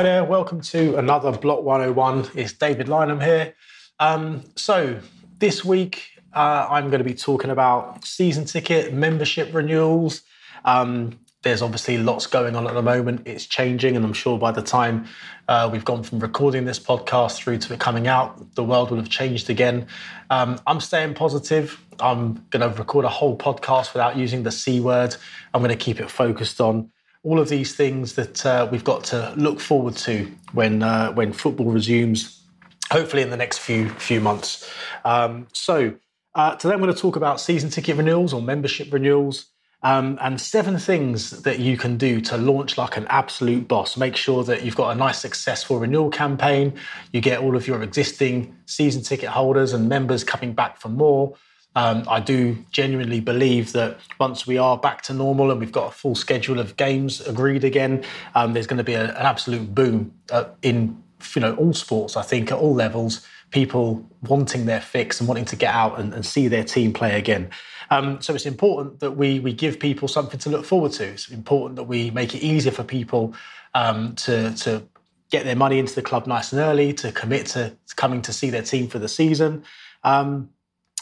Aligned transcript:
Hi 0.00 0.04
there, 0.04 0.24
welcome 0.24 0.62
to 0.62 0.96
another 0.96 1.30
Block 1.30 1.62
101. 1.62 2.30
It's 2.34 2.54
David 2.54 2.86
Lynham 2.86 3.22
here. 3.22 3.52
Um, 3.98 4.44
so, 4.56 4.98
this 5.40 5.62
week 5.62 6.04
uh, 6.32 6.66
I'm 6.70 6.86
going 6.88 7.00
to 7.00 7.04
be 7.04 7.12
talking 7.12 7.50
about 7.50 8.06
season 8.06 8.46
ticket 8.46 8.94
membership 8.94 9.52
renewals. 9.52 10.22
Um, 10.64 11.18
there's 11.42 11.60
obviously 11.60 11.98
lots 11.98 12.26
going 12.26 12.56
on 12.56 12.66
at 12.66 12.72
the 12.72 12.80
moment. 12.80 13.26
It's 13.26 13.44
changing, 13.44 13.94
and 13.94 14.02
I'm 14.02 14.14
sure 14.14 14.38
by 14.38 14.52
the 14.52 14.62
time 14.62 15.04
uh, 15.48 15.68
we've 15.70 15.84
gone 15.84 16.02
from 16.02 16.20
recording 16.20 16.64
this 16.64 16.78
podcast 16.78 17.36
through 17.36 17.58
to 17.58 17.74
it 17.74 17.78
coming 17.78 18.08
out, 18.08 18.54
the 18.54 18.64
world 18.64 18.90
will 18.90 18.96
have 18.96 19.10
changed 19.10 19.50
again. 19.50 19.86
Um, 20.30 20.58
I'm 20.66 20.80
staying 20.80 21.12
positive. 21.12 21.78
I'm 21.98 22.46
going 22.48 22.62
to 22.62 22.74
record 22.78 23.04
a 23.04 23.10
whole 23.10 23.36
podcast 23.36 23.92
without 23.92 24.16
using 24.16 24.44
the 24.44 24.50
C 24.50 24.80
word. 24.80 25.14
I'm 25.52 25.60
going 25.60 25.76
to 25.76 25.84
keep 25.84 26.00
it 26.00 26.10
focused 26.10 26.58
on 26.58 26.90
all 27.22 27.38
of 27.38 27.48
these 27.48 27.74
things 27.74 28.14
that 28.14 28.46
uh, 28.46 28.68
we've 28.70 28.84
got 28.84 29.04
to 29.04 29.32
look 29.36 29.60
forward 29.60 29.94
to 29.94 30.30
when 30.52 30.82
uh, 30.82 31.12
when 31.12 31.32
football 31.32 31.70
resumes, 31.70 32.42
hopefully 32.90 33.22
in 33.22 33.30
the 33.30 33.36
next 33.36 33.58
few 33.58 33.88
few 33.90 34.20
months. 34.20 34.70
Um, 35.04 35.46
so 35.52 35.94
uh, 36.34 36.56
today 36.56 36.74
I'm 36.74 36.80
going 36.80 36.94
to 36.94 37.00
talk 37.00 37.16
about 37.16 37.40
season 37.40 37.70
ticket 37.70 37.96
renewals 37.96 38.32
or 38.32 38.40
membership 38.40 38.92
renewals. 38.92 39.46
Um, 39.82 40.18
and 40.20 40.38
seven 40.38 40.78
things 40.78 41.42
that 41.42 41.58
you 41.58 41.78
can 41.78 41.96
do 41.96 42.20
to 42.20 42.36
launch 42.36 42.76
like 42.76 42.98
an 42.98 43.06
absolute 43.08 43.66
boss. 43.66 43.96
Make 43.96 44.14
sure 44.14 44.44
that 44.44 44.62
you've 44.62 44.76
got 44.76 44.90
a 44.90 44.94
nice, 44.94 45.18
successful 45.18 45.78
renewal 45.78 46.10
campaign. 46.10 46.74
You 47.14 47.22
get 47.22 47.40
all 47.40 47.56
of 47.56 47.66
your 47.66 47.82
existing 47.82 48.54
season 48.66 49.02
ticket 49.02 49.30
holders 49.30 49.72
and 49.72 49.88
members 49.88 50.22
coming 50.22 50.52
back 50.52 50.78
for 50.78 50.90
more. 50.90 51.34
Um, 51.76 52.04
I 52.08 52.20
do 52.20 52.58
genuinely 52.72 53.20
believe 53.20 53.72
that 53.72 53.98
once 54.18 54.46
we 54.46 54.58
are 54.58 54.76
back 54.76 55.02
to 55.02 55.14
normal 55.14 55.50
and 55.50 55.60
we've 55.60 55.70
got 55.70 55.88
a 55.88 55.92
full 55.92 56.14
schedule 56.14 56.58
of 56.58 56.76
games 56.76 57.20
agreed 57.20 57.62
again, 57.62 58.04
um, 58.34 58.52
there's 58.52 58.66
going 58.66 58.78
to 58.78 58.84
be 58.84 58.94
a, 58.94 59.10
an 59.10 59.26
absolute 59.26 59.72
boom 59.74 60.12
uh, 60.30 60.46
in 60.62 61.00
you 61.34 61.40
know 61.40 61.54
all 61.56 61.72
sports. 61.72 62.16
I 62.16 62.22
think 62.22 62.50
at 62.50 62.58
all 62.58 62.74
levels, 62.74 63.24
people 63.50 64.04
wanting 64.22 64.66
their 64.66 64.80
fix 64.80 65.20
and 65.20 65.28
wanting 65.28 65.44
to 65.46 65.56
get 65.56 65.72
out 65.72 65.98
and, 66.00 66.12
and 66.12 66.26
see 66.26 66.48
their 66.48 66.64
team 66.64 66.92
play 66.92 67.16
again. 67.16 67.50
Um, 67.90 68.20
so 68.20 68.34
it's 68.34 68.46
important 68.46 69.00
that 69.00 69.12
we 69.12 69.38
we 69.40 69.52
give 69.52 69.78
people 69.78 70.08
something 70.08 70.40
to 70.40 70.50
look 70.50 70.64
forward 70.64 70.92
to. 70.92 71.04
It's 71.04 71.30
important 71.30 71.76
that 71.76 71.84
we 71.84 72.10
make 72.10 72.34
it 72.34 72.42
easier 72.42 72.72
for 72.72 72.84
people 72.84 73.34
um, 73.74 74.14
to 74.16 74.54
to 74.56 74.82
get 75.30 75.44
their 75.44 75.56
money 75.56 75.78
into 75.78 75.94
the 75.94 76.02
club 76.02 76.26
nice 76.26 76.52
and 76.52 76.60
early, 76.60 76.92
to 76.94 77.12
commit 77.12 77.46
to 77.46 77.76
coming 77.94 78.22
to 78.22 78.32
see 78.32 78.50
their 78.50 78.62
team 78.62 78.88
for 78.88 78.98
the 78.98 79.08
season. 79.08 79.64
Um, 80.02 80.50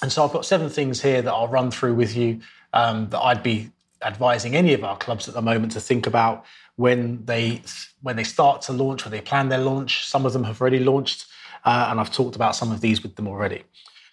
and 0.03 0.13
so 0.13 0.25
I've 0.25 0.33
got 0.33 0.45
seven 0.45 0.69
things 0.69 1.03
here 1.03 1.23
that 1.23 1.33
I'll 1.33 1.49
run 1.49 1.71
through 1.71 1.95
with 1.95 2.17
you 2.17 2.41
um, 2.73 3.09
that 3.11 3.21
I'd 3.21 3.43
be 3.43 3.71
advising 4.03 4.55
any 4.55 4.73
of 4.75 4.85
our 4.85 4.97
clubs 4.97 5.29
at 5.29 5.35
the 5.35 5.43
moment 5.43 5.73
to 5.73 5.81
think 5.81 6.07
about 6.07 6.45
when 6.77 7.25
they 7.25 7.63
when 8.03 8.17
they 8.17 8.25
start 8.25 8.63
to 8.63 8.73
launch, 8.73 9.05
when 9.05 9.11
they 9.11 9.21
plan 9.21 9.49
their 9.49 9.59
launch. 9.59 10.07
Some 10.07 10.25
of 10.25 10.33
them 10.33 10.45
have 10.45 10.61
already 10.61 10.79
launched, 10.79 11.27
uh, 11.65 11.89
and 11.91 12.01
I've 12.01 12.13
talked 12.13 12.37
about 12.37 12.55
some 12.55 12.71
of 12.71 12.81
these 12.81 13.03
with 13.03 13.17
them 13.17 13.27
already. 13.27 13.65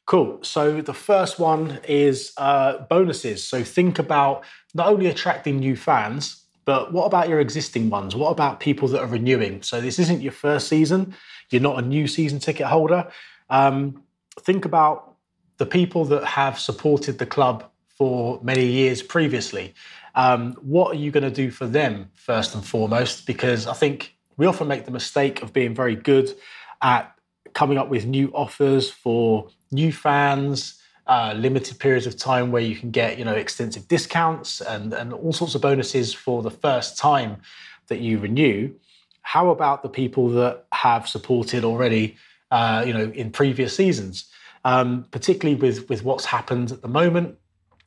Cool. 0.07 0.39
So 0.43 0.81
the 0.81 0.93
first 0.93 1.39
one 1.39 1.79
is 1.87 2.33
uh, 2.37 2.79
bonuses. 2.89 3.43
So 3.43 3.63
think 3.63 3.97
about 3.97 4.43
not 4.73 4.87
only 4.87 5.07
attracting 5.07 5.59
new 5.59 5.75
fans, 5.75 6.43
but 6.63 6.91
what 6.91 7.05
about 7.05 7.29
your 7.29 7.39
existing 7.39 7.89
ones? 7.89 8.15
What 8.15 8.29
about 8.29 8.59
people 8.59 8.87
that 8.89 9.01
are 9.01 9.07
renewing? 9.07 9.61
So 9.63 9.81
this 9.81 9.97
isn't 9.99 10.21
your 10.21 10.31
first 10.31 10.67
season. 10.67 11.15
You're 11.49 11.61
not 11.61 11.79
a 11.79 11.81
new 11.81 12.07
season 12.07 12.39
ticket 12.39 12.67
holder. 12.67 13.07
Um, 13.49 14.03
think 14.41 14.65
about 14.65 15.14
the 15.57 15.65
people 15.65 16.05
that 16.05 16.23
have 16.25 16.59
supported 16.59 17.17
the 17.17 17.25
club 17.25 17.69
for 17.87 18.39
many 18.43 18.65
years 18.65 19.01
previously. 19.01 19.73
Um, 20.15 20.53
what 20.61 20.91
are 20.91 20.99
you 20.99 21.11
going 21.11 21.23
to 21.23 21.31
do 21.31 21.51
for 21.51 21.65
them 21.65 22.09
first 22.15 22.55
and 22.55 22.65
foremost? 22.65 23.25
Because 23.25 23.67
I 23.67 23.73
think 23.73 24.15
we 24.37 24.45
often 24.45 24.67
make 24.67 24.85
the 24.85 24.91
mistake 24.91 25.41
of 25.41 25.53
being 25.53 25.73
very 25.73 25.95
good 25.95 26.33
at 26.81 27.17
coming 27.53 27.77
up 27.77 27.89
with 27.89 28.05
new 28.05 28.29
offers 28.33 28.89
for 28.89 29.49
new 29.71 29.91
fans, 29.91 30.81
uh, 31.07 31.33
limited 31.35 31.79
periods 31.79 32.05
of 32.05 32.17
time 32.17 32.51
where 32.51 32.61
you 32.61 32.75
can 32.75 32.91
get 32.91 33.17
you 33.17 33.23
know 33.23 33.33
extensive 33.33 33.87
discounts 33.87 34.59
and 34.61 34.93
and 34.93 35.13
all 35.13 35.31
sorts 35.31 35.55
of 35.55 35.61
bonuses 35.61 36.13
for 36.13 36.41
the 36.41 36.51
first 36.51 36.97
time 36.97 37.37
that 37.87 37.99
you 37.99 38.19
renew. 38.19 38.73
How 39.21 39.49
about 39.49 39.83
the 39.83 39.89
people 39.89 40.29
that 40.29 40.65
have 40.71 41.07
supported 41.07 41.63
already, 41.63 42.15
uh, 42.51 42.83
you 42.85 42.93
know, 42.93 43.11
in 43.11 43.31
previous 43.31 43.75
seasons? 43.75 44.25
Um, 44.65 45.05
particularly 45.11 45.55
with 45.55 45.87
with 45.87 46.03
what's 46.03 46.25
happened 46.25 46.73
at 46.73 46.81
the 46.81 46.89
moment. 46.89 47.37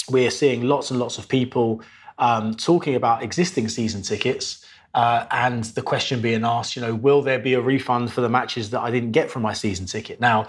We're 0.09 0.31
seeing 0.31 0.63
lots 0.63 0.91
and 0.91 0.99
lots 0.99 1.19
of 1.19 1.29
people 1.29 1.83
um, 2.19 2.55
talking 2.55 2.95
about 2.95 3.23
existing 3.23 3.69
season 3.69 4.01
tickets. 4.01 4.65
Uh, 4.95 5.27
and 5.31 5.65
the 5.65 5.83
question 5.83 6.23
being 6.23 6.45
asked, 6.45 6.75
you 6.75 6.81
know, 6.81 6.95
will 6.95 7.21
there 7.21 7.39
be 7.39 7.53
a 7.53 7.61
refund 7.61 8.11
for 8.11 8.23
the 8.23 8.29
matches 8.29 8.71
that 8.71 8.81
I 8.81 8.91
didn't 8.91 9.13
get 9.13 9.31
from 9.31 9.43
my 9.43 9.53
season 9.53 9.85
ticket? 9.85 10.19
Now, 10.19 10.47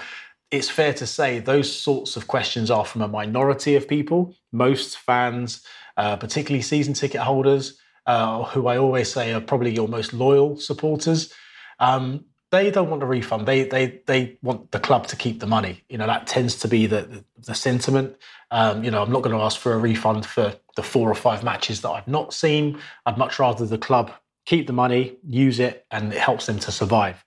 it's 0.50 0.70
fair 0.70 0.94
to 0.94 1.06
say 1.06 1.40
those 1.40 1.72
sorts 1.72 2.16
of 2.16 2.28
questions 2.28 2.72
are 2.72 2.86
from 2.86 3.02
a 3.02 3.08
minority 3.08 3.76
of 3.76 3.88
people. 3.88 4.34
Most 4.52 4.98
fans, 4.98 5.64
uh, 5.98 6.16
particularly 6.16 6.62
season 6.62 6.94
ticket 6.94 7.22
holders, 7.22 7.78
uh, 8.06 8.44
who 8.44 8.68
I 8.68 8.78
always 8.78 9.12
say 9.12 9.34
are 9.34 9.42
probably 9.42 9.76
your 9.76 9.88
most 9.88 10.14
loyal 10.14 10.58
supporters, 10.58 11.34
um, 11.80 12.26
they 12.52 12.72
don't 12.72 12.90
want 12.90 13.04
a 13.04 13.06
refund. 13.06 13.48
They 13.48 13.64
they 13.64 14.02
they 14.06 14.38
want 14.42 14.72
the 14.72 14.80
club 14.80 15.08
to 15.08 15.16
keep 15.16 15.40
the 15.40 15.48
money. 15.48 15.84
You 15.90 15.98
know 15.98 16.08
that 16.08 16.28
tends 16.28 16.56
to 16.58 16.68
be 16.68 16.88
the 16.88 17.24
the, 17.38 17.56
sentiment. 17.56 18.16
Um, 18.52 18.84
you 18.84 18.92
know, 18.92 19.04
I'm 19.04 19.12
not 19.12 19.22
going 19.22 19.36
to 19.36 19.44
ask 19.44 19.60
for 19.60 19.74
a 19.74 19.78
refund 19.78 20.26
for 20.26 20.56
the 20.76 20.84
four 20.84 21.10
or 21.10 21.16
five 21.16 21.44
matches 21.44 21.82
that 21.82 21.90
I've 21.90 22.08
not 22.08 22.34
seen. 22.34 22.80
I'd 23.06 23.18
much 23.18 23.38
rather 23.38 23.66
the 23.66 23.78
club 23.78 24.12
keep 24.46 24.66
the 24.66 24.74
money, 24.74 25.18
use 25.24 25.60
it, 25.60 25.86
and 25.92 26.12
it 26.12 26.20
helps 26.20 26.48
them 26.48 26.58
to 26.60 26.72
survive. 26.72 27.24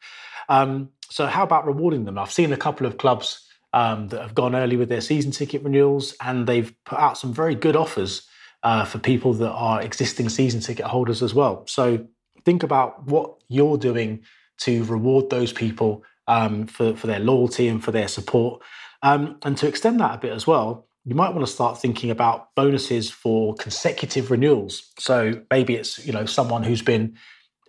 Um, 0.48 0.90
so, 1.08 1.26
how 1.26 1.44
about 1.44 1.66
rewarding 1.66 2.04
them? 2.04 2.18
I've 2.18 2.32
seen 2.32 2.52
a 2.52 2.56
couple 2.56 2.86
of 2.86 2.98
clubs 2.98 3.46
um, 3.72 4.08
that 4.08 4.20
have 4.20 4.34
gone 4.34 4.56
early 4.56 4.76
with 4.76 4.88
their 4.88 5.00
season 5.00 5.30
ticket 5.30 5.62
renewals, 5.62 6.16
and 6.20 6.46
they've 6.46 6.74
put 6.84 6.98
out 6.98 7.16
some 7.16 7.32
very 7.32 7.54
good 7.54 7.76
offers 7.76 8.26
uh, 8.64 8.84
for 8.84 8.98
people 8.98 9.34
that 9.34 9.52
are 9.52 9.80
existing 9.80 10.28
season 10.28 10.60
ticket 10.60 10.86
holders 10.86 11.22
as 11.22 11.32
well. 11.32 11.64
So, 11.68 12.06
think 12.44 12.64
about 12.64 13.06
what 13.06 13.36
you're 13.48 13.78
doing 13.78 14.24
to 14.64 14.84
reward 14.84 15.30
those 15.30 15.52
people 15.52 16.04
um, 16.28 16.66
for, 16.66 16.96
for 16.96 17.06
their 17.06 17.18
loyalty 17.18 17.68
and 17.68 17.82
for 17.82 17.92
their 17.92 18.08
support. 18.08 18.62
Um, 19.02 19.38
and 19.42 19.56
to 19.58 19.66
extend 19.66 20.00
that 20.00 20.14
a 20.14 20.18
bit 20.18 20.32
as 20.32 20.46
well, 20.46 20.86
you 21.04 21.14
might 21.14 21.34
want 21.34 21.44
to 21.44 21.52
start 21.52 21.80
thinking 21.80 22.10
about 22.10 22.54
bonuses 22.54 23.10
for 23.10 23.54
consecutive 23.54 24.30
renewals. 24.30 24.92
So 24.98 25.42
maybe 25.50 25.74
it's 25.74 26.04
you 26.06 26.12
know 26.12 26.26
someone 26.26 26.62
who's 26.62 26.82
been 26.82 27.16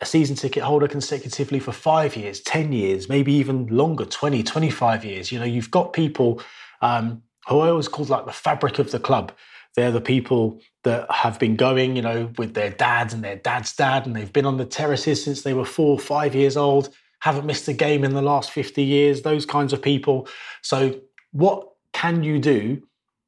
a 0.01 0.05
season 0.05 0.35
ticket 0.35 0.63
holder 0.63 0.87
consecutively 0.87 1.59
for 1.59 1.71
five 1.71 2.15
years, 2.15 2.41
10 2.41 2.73
years, 2.73 3.07
maybe 3.07 3.31
even 3.33 3.67
longer, 3.67 4.05
20, 4.05 4.43
25 4.43 5.05
years. 5.05 5.31
You 5.31 5.39
know, 5.39 5.45
you've 5.45 5.71
got 5.71 5.93
people 5.93 6.41
um, 6.81 7.23
who 7.47 7.59
I 7.59 7.69
always 7.69 7.87
call 7.87 8.05
like 8.05 8.25
the 8.25 8.33
fabric 8.33 8.79
of 8.79 8.91
the 8.91 8.99
club. 8.99 9.31
They're 9.75 9.91
the 9.91 10.01
people 10.01 10.59
that 10.83 11.09
have 11.11 11.39
been 11.39 11.55
going, 11.55 11.95
you 11.95 12.01
know, 12.01 12.31
with 12.37 12.53
their 12.53 12.69
dads 12.69 13.13
and 13.13 13.23
their 13.23 13.37
dad's 13.37 13.73
dad, 13.75 14.05
and 14.05 14.15
they've 14.15 14.31
been 14.31 14.45
on 14.45 14.57
the 14.57 14.65
terraces 14.65 15.23
since 15.23 15.41
they 15.41 15.53
were 15.53 15.65
four, 15.65 15.97
five 15.97 16.35
years 16.35 16.57
old, 16.57 16.89
haven't 17.19 17.45
missed 17.45 17.67
a 17.69 17.73
game 17.73 18.03
in 18.03 18.13
the 18.13 18.21
last 18.21 18.51
50 18.51 18.83
years, 18.83 19.21
those 19.21 19.45
kinds 19.45 19.71
of 19.71 19.81
people. 19.81 20.27
So, 20.61 20.99
what 21.31 21.69
can 21.93 22.23
you 22.23 22.37
do 22.37 22.83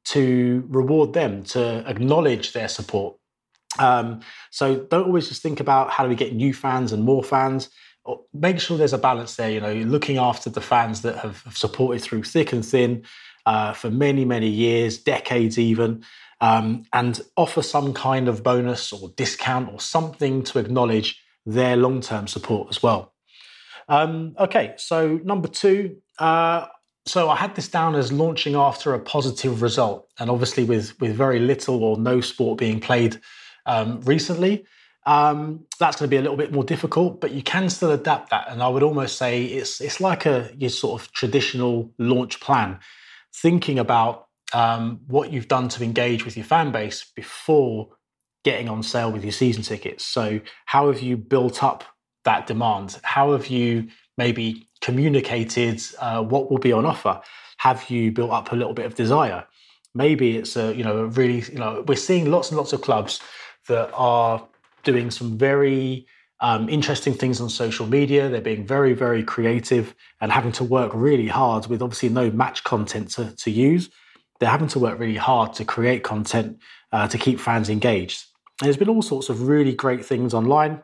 to 0.06 0.64
reward 0.68 1.14
them, 1.14 1.42
to 1.44 1.82
acknowledge 1.88 2.52
their 2.52 2.68
support? 2.68 3.16
Um, 3.78 4.20
so, 4.50 4.76
don't 4.76 5.06
always 5.06 5.28
just 5.28 5.42
think 5.42 5.60
about 5.60 5.90
how 5.90 6.02
do 6.02 6.10
we 6.10 6.14
get 6.14 6.34
new 6.34 6.52
fans 6.52 6.92
and 6.92 7.04
more 7.04 7.24
fans. 7.24 7.70
Make 8.34 8.60
sure 8.60 8.76
there's 8.76 8.92
a 8.92 8.98
balance 8.98 9.36
there. 9.36 9.50
You 9.50 9.60
know, 9.60 9.72
looking 9.72 10.18
after 10.18 10.50
the 10.50 10.60
fans 10.60 11.00
that 11.00 11.16
have 11.16 11.42
supported 11.54 12.02
through 12.02 12.24
thick 12.24 12.52
and 12.52 12.64
thin 12.64 13.02
uh, 13.46 13.72
for 13.72 13.90
many, 13.90 14.26
many 14.26 14.48
years, 14.48 14.98
decades 14.98 15.58
even 15.58 16.04
um, 16.40 16.84
and 16.92 17.20
offer 17.36 17.62
some 17.62 17.94
kind 17.94 18.28
of 18.28 18.42
bonus 18.42 18.92
or 18.92 19.10
discount 19.16 19.72
or 19.72 19.80
something 19.80 20.42
to 20.44 20.58
acknowledge 20.58 21.20
their 21.44 21.76
long 21.76 22.00
term 22.00 22.26
support 22.26 22.68
as 22.70 22.82
well. 22.82 23.14
Um, 23.88 24.34
okay, 24.38 24.74
so 24.76 25.20
number 25.24 25.48
two. 25.48 25.98
Uh, 26.18 26.66
so 27.06 27.30
I 27.30 27.36
had 27.36 27.54
this 27.54 27.68
down 27.68 27.94
as 27.94 28.12
launching 28.12 28.56
after 28.56 28.92
a 28.92 28.98
positive 28.98 29.62
result, 29.62 30.08
and 30.18 30.28
obviously 30.28 30.64
with 30.64 31.00
with 31.00 31.14
very 31.14 31.38
little 31.38 31.82
or 31.84 31.96
no 31.96 32.20
sport 32.20 32.58
being 32.58 32.80
played 32.80 33.20
um, 33.64 34.00
recently, 34.00 34.66
um, 35.06 35.64
that's 35.78 35.96
going 35.96 36.08
to 36.08 36.10
be 36.10 36.16
a 36.16 36.20
little 36.20 36.36
bit 36.36 36.52
more 36.52 36.64
difficult. 36.64 37.20
But 37.20 37.30
you 37.30 37.42
can 37.42 37.70
still 37.70 37.92
adapt 37.92 38.30
that, 38.30 38.50
and 38.50 38.60
I 38.60 38.68
would 38.68 38.82
almost 38.82 39.18
say 39.18 39.44
it's 39.44 39.80
it's 39.80 40.00
like 40.00 40.26
a 40.26 40.50
your 40.56 40.70
sort 40.70 41.00
of 41.00 41.12
traditional 41.12 41.92
launch 41.98 42.40
plan, 42.40 42.80
thinking 43.32 43.78
about 43.78 44.25
um, 44.52 45.00
what 45.06 45.32
you've 45.32 45.48
done 45.48 45.68
to 45.70 45.82
engage 45.82 46.24
with 46.24 46.36
your 46.36 46.46
fan 46.46 46.72
base 46.72 47.10
before 47.14 47.88
getting 48.44 48.68
on 48.68 48.82
sale 48.82 49.10
with 49.10 49.24
your 49.24 49.32
season 49.32 49.62
tickets. 49.62 50.04
So, 50.04 50.40
how 50.66 50.90
have 50.90 51.00
you 51.00 51.16
built 51.16 51.62
up 51.62 51.84
that 52.24 52.46
demand? 52.46 52.98
How 53.02 53.32
have 53.32 53.48
you 53.48 53.88
maybe 54.16 54.68
communicated 54.80 55.82
uh, 55.98 56.22
what 56.22 56.50
will 56.50 56.58
be 56.58 56.72
on 56.72 56.86
offer? 56.86 57.20
Have 57.58 57.90
you 57.90 58.12
built 58.12 58.30
up 58.30 58.52
a 58.52 58.56
little 58.56 58.74
bit 58.74 58.86
of 58.86 58.94
desire? 58.94 59.44
Maybe 59.94 60.36
it's 60.36 60.56
a 60.56 60.74
you 60.74 60.84
know 60.84 60.98
a 60.98 61.06
really 61.06 61.40
you 61.52 61.58
know 61.58 61.84
we're 61.86 61.96
seeing 61.96 62.30
lots 62.30 62.50
and 62.50 62.56
lots 62.56 62.72
of 62.72 62.82
clubs 62.82 63.20
that 63.68 63.90
are 63.94 64.46
doing 64.84 65.10
some 65.10 65.36
very 65.36 66.06
um, 66.40 66.68
interesting 66.68 67.14
things 67.14 67.40
on 67.40 67.48
social 67.48 67.86
media. 67.86 68.28
They're 68.28 68.40
being 68.40 68.66
very, 68.66 68.92
very 68.92 69.22
creative 69.22 69.94
and 70.20 70.30
having 70.30 70.52
to 70.52 70.64
work 70.64 70.92
really 70.94 71.28
hard 71.28 71.66
with 71.66 71.82
obviously 71.82 72.08
no 72.10 72.30
match 72.30 72.62
content 72.64 73.10
to, 73.12 73.34
to 73.36 73.50
use. 73.50 73.90
They're 74.38 74.50
having 74.50 74.68
to 74.68 74.78
work 74.78 74.98
really 74.98 75.16
hard 75.16 75.54
to 75.54 75.64
create 75.64 76.02
content 76.02 76.58
uh, 76.92 77.08
to 77.08 77.18
keep 77.18 77.40
fans 77.40 77.68
engaged. 77.68 78.24
And 78.60 78.66
there's 78.66 78.76
been 78.76 78.88
all 78.88 79.02
sorts 79.02 79.28
of 79.28 79.48
really 79.48 79.74
great 79.74 80.04
things 80.04 80.34
online, 80.34 80.82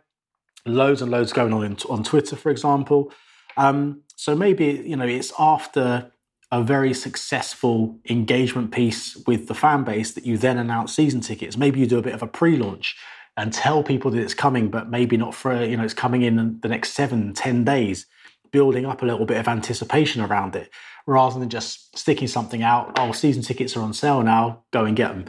loads 0.66 1.02
and 1.02 1.10
loads 1.10 1.32
going 1.32 1.52
on 1.52 1.64
in, 1.64 1.76
on 1.88 2.04
Twitter, 2.04 2.36
for 2.36 2.50
example. 2.50 3.12
Um, 3.56 4.02
so 4.16 4.34
maybe 4.34 4.82
you 4.86 4.96
know 4.96 5.06
it's 5.06 5.32
after 5.38 6.10
a 6.52 6.62
very 6.62 6.92
successful 6.92 7.98
engagement 8.10 8.72
piece 8.72 9.16
with 9.26 9.48
the 9.48 9.54
fan 9.54 9.84
base 9.84 10.12
that 10.12 10.26
you 10.26 10.36
then 10.36 10.58
announce 10.58 10.94
season 10.94 11.20
tickets. 11.20 11.56
Maybe 11.56 11.80
you 11.80 11.86
do 11.86 11.98
a 11.98 12.02
bit 12.02 12.12
of 12.12 12.22
a 12.22 12.26
pre-launch 12.26 12.94
and 13.38 13.52
tell 13.52 13.82
people 13.82 14.10
that 14.10 14.20
it's 14.20 14.34
coming, 14.34 14.68
but 14.68 14.90
maybe 14.90 15.16
not 15.16 15.34
for, 15.34 15.64
you 15.64 15.78
know, 15.78 15.84
it's 15.84 15.94
coming 15.94 16.20
in 16.20 16.60
the 16.60 16.68
next 16.68 16.90
seven, 16.90 17.32
ten 17.32 17.64
days, 17.64 18.04
building 18.52 18.86
up 18.86 19.02
a 19.02 19.06
little 19.06 19.26
bit 19.26 19.38
of 19.38 19.48
anticipation 19.48 20.22
around 20.22 20.54
it 20.54 20.70
rather 21.06 21.40
than 21.40 21.48
just 21.48 21.96
sticking 21.98 22.28
something 22.28 22.62
out. 22.62 22.92
Oh, 22.98 23.12
season 23.12 23.42
tickets 23.42 23.76
are 23.76 23.82
on 23.82 23.92
sale 23.92 24.22
now, 24.22 24.64
go 24.72 24.84
and 24.84 24.96
get 24.96 25.08
them. 25.08 25.24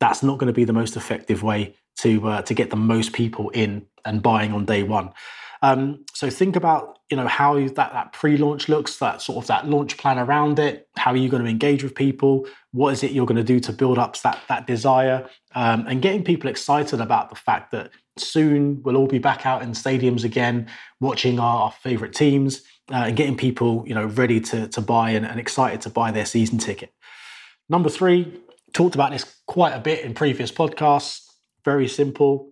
That's 0.00 0.22
not 0.22 0.38
going 0.38 0.48
to 0.48 0.52
be 0.52 0.64
the 0.64 0.72
most 0.72 0.96
effective 0.96 1.42
way 1.42 1.74
to 1.98 2.28
uh, 2.28 2.42
to 2.42 2.54
get 2.54 2.70
the 2.70 2.76
most 2.76 3.12
people 3.12 3.50
in 3.50 3.86
and 4.04 4.22
buying 4.22 4.52
on 4.52 4.64
day 4.64 4.82
one. 4.82 5.10
Um, 5.62 6.04
so 6.12 6.28
think 6.28 6.56
about 6.56 6.98
you 7.10 7.16
know 7.16 7.26
how 7.26 7.54
that 7.54 7.74
that 7.74 8.12
pre-launch 8.12 8.68
looks, 8.68 8.98
that 8.98 9.22
sort 9.22 9.38
of 9.38 9.46
that 9.46 9.68
launch 9.68 9.96
plan 9.96 10.18
around 10.18 10.58
it. 10.58 10.88
How 10.96 11.12
are 11.12 11.16
you 11.16 11.28
going 11.28 11.42
to 11.42 11.48
engage 11.48 11.82
with 11.82 11.94
people? 11.94 12.46
What 12.72 12.92
is 12.92 13.02
it 13.02 13.12
you're 13.12 13.26
going 13.26 13.36
to 13.36 13.44
do 13.44 13.60
to 13.60 13.72
build 13.72 13.98
up 13.98 14.20
that 14.20 14.40
that 14.48 14.66
desire 14.66 15.28
um, 15.54 15.86
and 15.86 16.02
getting 16.02 16.24
people 16.24 16.50
excited 16.50 17.00
about 17.00 17.30
the 17.30 17.36
fact 17.36 17.70
that 17.70 17.90
soon 18.16 18.82
we'll 18.82 18.96
all 18.96 19.06
be 19.06 19.18
back 19.18 19.46
out 19.46 19.62
in 19.62 19.70
stadiums 19.70 20.24
again, 20.24 20.68
watching 21.00 21.38
our, 21.38 21.62
our 21.64 21.72
favorite 21.72 22.14
teams 22.14 22.62
uh, 22.90 23.04
and 23.06 23.16
getting 23.16 23.36
people 23.36 23.84
you 23.86 23.94
know 23.94 24.06
ready 24.06 24.40
to 24.40 24.68
to 24.68 24.80
buy 24.80 25.10
and, 25.10 25.26
and 25.26 25.40
excited 25.40 25.80
to 25.82 25.90
buy 25.90 26.10
their 26.10 26.26
season 26.26 26.58
ticket. 26.58 26.92
Number 27.68 27.88
three, 27.88 28.40
talked 28.72 28.94
about 28.94 29.10
this 29.10 29.40
quite 29.46 29.72
a 29.72 29.80
bit 29.80 30.04
in 30.04 30.14
previous 30.14 30.52
podcasts. 30.52 31.22
Very 31.64 31.88
simple 31.88 32.50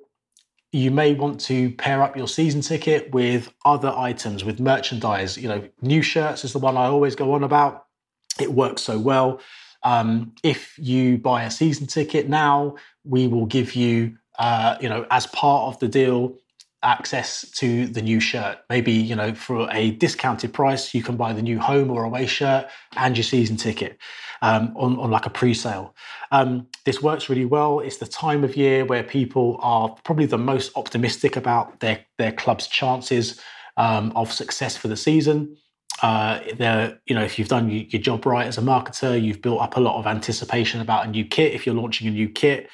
you 0.73 0.91
may 0.91 1.12
want 1.12 1.38
to 1.38 1.70
pair 1.73 2.03
up 2.03 2.17
your 2.17 2.26
season 2.26 2.62
ticket 2.62 3.12
with 3.12 3.53
other 3.64 3.93
items, 3.94 4.43
with 4.43 4.59
merchandise. 4.59 5.37
You 5.37 5.49
know, 5.49 5.69
new 5.82 6.00
shirts 6.00 6.44
is 6.44 6.55
the 6.55 6.59
one 6.59 6.79
I 6.79 6.87
always 6.87 7.14
go 7.14 7.35
on 7.35 7.44
about. 7.44 7.85
It 8.41 8.53
works 8.53 8.81
so 8.82 8.99
well. 8.99 9.41
Um, 9.82 10.35
if 10.43 10.75
you 10.79 11.19
buy 11.19 11.44
a 11.44 11.50
season 11.50 11.87
ticket 11.87 12.29
now, 12.29 12.76
we 13.05 13.29
will 13.29 13.44
give 13.44 13.75
you, 13.75 14.17
uh, 14.38 14.76
you 14.81 14.88
know, 14.88 15.06
as 15.11 15.26
part 15.29 15.75
of 15.75 15.81
the 15.81 15.88
deal, 15.88 16.38
access 16.82 17.49
to 17.52 17.87
the 17.87 18.02
new 18.02 18.20
shirt. 18.20 18.58
Maybe, 18.69 18.93
you 18.93 19.14
know, 19.14 19.34
for 19.34 19.70
a 19.70 19.93
discounted 19.93 20.52
price, 20.52 20.94
you 20.94 21.02
can 21.02 21.17
buy 21.17 21.32
the 21.32 21.43
new 21.43 21.58
home 21.58 21.90
or 21.90 22.05
away 22.05 22.26
shirt 22.26 22.69
and 22.96 23.17
your 23.17 23.25
season 23.25 23.56
ticket 23.56 23.99
um, 24.43 24.73
on, 24.76 24.99
on 24.99 25.11
like 25.11 25.26
a 25.26 25.31
pre-sale. 25.31 25.94
Um, 26.32 26.67
this 26.84 27.00
works 27.00 27.29
really 27.29 27.44
well. 27.44 27.81
It's 27.81 27.99
the 27.99 28.06
time 28.06 28.43
of 28.43 28.56
year 28.56 28.84
where 28.84 29.05
people 29.05 29.58
are 29.61 29.94
probably 30.05 30.26
the 30.26 30.38
most 30.38 30.73
optimistic 30.76 31.37
about 31.37 31.81
their, 31.81 32.05
their 32.19 32.32
club's 32.32 32.67
chances 32.67 33.40
um, 33.76 34.12
of 34.17 34.32
success 34.32 34.76
for 34.76 34.88
the 34.88 34.96
season. 34.96 35.56
Uh, 36.02 36.40
you 37.06 37.14
know, 37.14 37.23
if 37.23 37.38
you've 37.38 37.49
done 37.49 37.70
your 37.70 38.02
job 38.02 38.26
right 38.26 38.46
as 38.46 38.58
a 38.58 38.62
marketer, 38.62 39.23
you've 39.23 39.40
built 39.40 39.61
up 39.61 39.76
a 39.76 39.81
lot 39.81 39.99
of 39.99 40.06
anticipation 40.06 40.81
about 40.81 41.06
a 41.06 41.08
new 41.08 41.25
kit. 41.25 41.52
If 41.52 41.64
you're 41.64 41.76
launching 41.76 42.08
a 42.08 42.11
new 42.11 42.28
kit, 42.28 42.69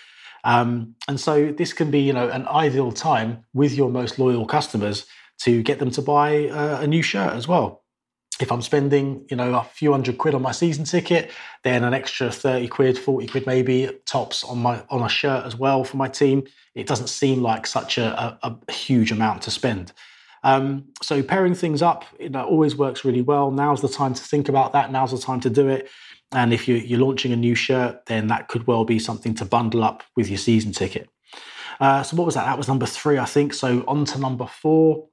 um, 0.44 0.94
and 1.08 1.18
so 1.18 1.52
this 1.52 1.72
can 1.72 1.90
be, 1.90 2.00
you 2.00 2.12
know, 2.12 2.28
an 2.28 2.46
ideal 2.48 2.92
time 2.92 3.44
with 3.54 3.74
your 3.74 3.90
most 3.90 4.18
loyal 4.18 4.46
customers 4.46 5.06
to 5.40 5.62
get 5.62 5.78
them 5.78 5.90
to 5.92 6.02
buy 6.02 6.48
uh, 6.48 6.80
a 6.80 6.86
new 6.86 7.02
shirt 7.02 7.32
as 7.32 7.46
well. 7.46 7.84
If 8.40 8.52
I'm 8.52 8.62
spending, 8.62 9.26
you 9.30 9.36
know, 9.36 9.54
a 9.56 9.64
few 9.64 9.90
hundred 9.90 10.18
quid 10.18 10.34
on 10.34 10.42
my 10.42 10.52
season 10.52 10.84
ticket, 10.84 11.32
then 11.64 11.82
an 11.82 11.92
extra 11.92 12.30
30 12.30 12.68
quid, 12.68 12.96
40 12.96 13.26
quid 13.26 13.46
maybe 13.46 13.90
tops 14.06 14.44
on 14.44 14.58
my 14.58 14.84
on 14.90 15.02
a 15.02 15.08
shirt 15.08 15.44
as 15.44 15.56
well 15.56 15.82
for 15.82 15.96
my 15.96 16.08
team. 16.08 16.44
It 16.76 16.86
doesn't 16.86 17.08
seem 17.08 17.42
like 17.42 17.66
such 17.66 17.98
a, 17.98 18.38
a, 18.42 18.56
a 18.68 18.72
huge 18.72 19.10
amount 19.10 19.42
to 19.42 19.50
spend. 19.50 19.92
Um, 20.44 20.84
so 21.02 21.22
pairing 21.22 21.54
things 21.54 21.82
up, 21.82 22.04
you 22.20 22.28
know, 22.28 22.44
always 22.44 22.76
works 22.76 23.04
really 23.04 23.22
well. 23.22 23.50
Now's 23.50 23.82
the 23.82 23.88
time 23.88 24.14
to 24.14 24.22
think 24.22 24.48
about 24.48 24.72
that. 24.72 24.92
Now's 24.92 25.10
the 25.10 25.18
time 25.18 25.40
to 25.40 25.50
do 25.50 25.68
it. 25.68 25.88
And 26.32 26.52
if 26.52 26.68
you're, 26.68 26.78
you're 26.78 27.00
launching 27.00 27.32
a 27.32 27.36
new 27.36 27.54
shirt, 27.54 28.06
then 28.06 28.26
that 28.28 28.48
could 28.48 28.66
well 28.66 28.84
be 28.84 28.98
something 28.98 29.34
to 29.36 29.44
bundle 29.44 29.82
up 29.82 30.02
with 30.16 30.28
your 30.28 30.38
season 30.38 30.72
ticket. 30.72 31.08
Uh, 31.80 32.02
so 32.02 32.16
what 32.16 32.26
was 32.26 32.34
that? 32.34 32.44
That 32.44 32.58
was 32.58 32.68
number 32.68 32.86
three, 32.86 33.18
I 33.18 33.24
think. 33.24 33.54
So 33.54 33.84
on 33.86 34.04
to 34.06 34.18
number 34.18 34.46
four, 34.46 35.08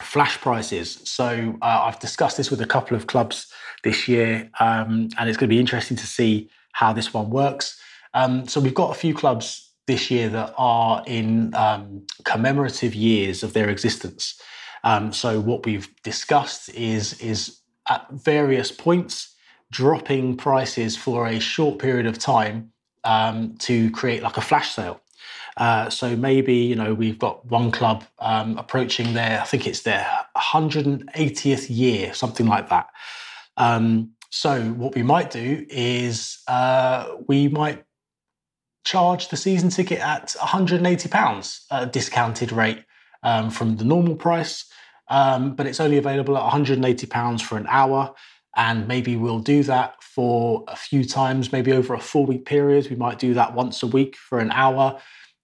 flash 0.00 0.38
prices. 0.40 1.00
So 1.04 1.56
uh, 1.62 1.80
I've 1.84 1.98
discussed 1.98 2.36
this 2.36 2.50
with 2.50 2.60
a 2.60 2.66
couple 2.66 2.96
of 2.96 3.06
clubs 3.06 3.50
this 3.82 4.06
year, 4.06 4.50
um, 4.60 5.08
and 5.18 5.28
it's 5.28 5.38
going 5.38 5.48
to 5.48 5.54
be 5.54 5.60
interesting 5.60 5.96
to 5.96 6.06
see 6.06 6.50
how 6.72 6.92
this 6.92 7.14
one 7.14 7.30
works. 7.30 7.80
Um, 8.14 8.46
so 8.46 8.60
we've 8.60 8.74
got 8.74 8.90
a 8.90 8.98
few 8.98 9.14
clubs 9.14 9.72
this 9.86 10.10
year 10.10 10.28
that 10.28 10.52
are 10.58 11.02
in 11.06 11.54
um, 11.54 12.04
commemorative 12.24 12.94
years 12.94 13.42
of 13.42 13.52
their 13.52 13.68
existence. 13.68 14.40
Um, 14.84 15.12
so 15.12 15.40
what 15.40 15.64
we've 15.64 15.88
discussed 16.02 16.68
is 16.70 17.20
is 17.20 17.60
at 17.88 18.06
various 18.10 18.70
points 18.70 19.34
dropping 19.70 20.36
prices 20.36 20.96
for 20.96 21.26
a 21.26 21.38
short 21.38 21.78
period 21.78 22.06
of 22.06 22.18
time 22.18 22.72
um, 23.04 23.54
to 23.58 23.90
create 23.90 24.22
like 24.22 24.36
a 24.36 24.40
flash 24.40 24.74
sale. 24.74 25.00
Uh, 25.56 25.88
so 25.88 26.14
maybe 26.14 26.54
you 26.54 26.74
know 26.74 26.92
we've 26.92 27.18
got 27.18 27.44
one 27.46 27.70
club 27.70 28.04
um, 28.18 28.58
approaching 28.58 29.14
their, 29.14 29.40
I 29.40 29.44
think 29.44 29.66
it's 29.66 29.82
their 29.82 30.06
180th 30.36 31.66
year, 31.70 32.12
something 32.12 32.46
like 32.46 32.68
that. 32.68 32.88
Um, 33.56 34.12
so 34.30 34.60
what 34.72 34.94
we 34.94 35.02
might 35.02 35.30
do 35.30 35.64
is 35.70 36.38
uh, 36.46 37.08
we 37.26 37.48
might 37.48 37.84
charge 38.84 39.28
the 39.28 39.36
season 39.36 39.70
ticket 39.70 39.98
at 39.98 40.36
180 40.38 41.08
pounds, 41.08 41.64
a 41.70 41.86
discounted 41.86 42.52
rate 42.52 42.84
um, 43.22 43.50
from 43.50 43.76
the 43.76 43.84
normal 43.84 44.14
price, 44.14 44.70
um, 45.08 45.54
but 45.56 45.66
it's 45.66 45.80
only 45.80 45.96
available 45.96 46.36
at 46.36 46.42
180 46.42 47.06
pounds 47.06 47.40
for 47.40 47.56
an 47.56 47.66
hour. 47.68 48.14
And 48.56 48.88
maybe 48.88 49.16
we'll 49.16 49.40
do 49.40 49.62
that 49.64 50.02
for 50.02 50.64
a 50.66 50.76
few 50.76 51.04
times, 51.04 51.52
maybe 51.52 51.72
over 51.72 51.94
a 51.94 52.00
four 52.00 52.24
week 52.24 52.46
period. 52.46 52.88
We 52.88 52.96
might 52.96 53.18
do 53.18 53.34
that 53.34 53.54
once 53.54 53.82
a 53.82 53.86
week 53.86 54.16
for 54.16 54.38
an 54.38 54.50
hour. 54.50 54.98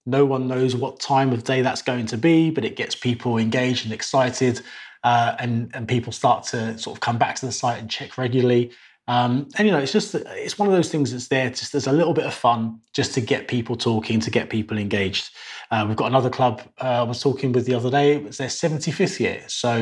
No 0.05 0.25
one 0.25 0.47
knows 0.47 0.75
what 0.75 0.99
time 0.99 1.31
of 1.31 1.43
day 1.43 1.61
that's 1.61 1.81
going 1.81 2.07
to 2.07 2.17
be, 2.17 2.49
but 2.49 2.65
it 2.65 2.75
gets 2.75 2.95
people 2.95 3.37
engaged 3.37 3.85
and 3.85 3.93
excited. 3.93 4.61
Uh, 5.03 5.35
and, 5.39 5.69
and 5.73 5.87
people 5.87 6.11
start 6.11 6.43
to 6.45 6.77
sort 6.77 6.97
of 6.97 7.01
come 7.01 7.17
back 7.17 7.35
to 7.35 7.45
the 7.45 7.51
site 7.51 7.79
and 7.79 7.89
check 7.89 8.17
regularly. 8.17 8.71
Um, 9.07 9.49
and 9.57 9.67
you 9.67 9.73
know, 9.73 9.79
it's 9.79 9.91
just 9.91 10.15
it's 10.15 10.57
one 10.57 10.69
of 10.69 10.73
those 10.73 10.89
things 10.89 11.11
that's 11.11 11.27
there. 11.27 11.49
Just 11.49 11.73
there's 11.73 11.87
a 11.87 11.91
little 11.91 12.13
bit 12.13 12.25
of 12.25 12.33
fun 12.33 12.79
just 12.93 13.13
to 13.15 13.21
get 13.21 13.49
people 13.49 13.75
talking, 13.75 14.19
to 14.21 14.31
get 14.31 14.49
people 14.49 14.77
engaged. 14.77 15.31
Uh, 15.71 15.85
we've 15.87 15.97
got 15.97 16.07
another 16.07 16.29
club 16.29 16.61
uh, 16.81 17.01
I 17.01 17.03
was 17.03 17.21
talking 17.21 17.51
with 17.51 17.65
the 17.65 17.73
other 17.73 17.91
day. 17.91 18.13
It 18.13 18.23
was 18.23 18.37
their 18.37 18.47
75th 18.47 19.19
year, 19.19 19.43
so 19.47 19.75